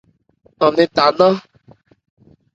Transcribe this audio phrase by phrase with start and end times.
[0.65, 1.35] Án 'nɛn tha nnán.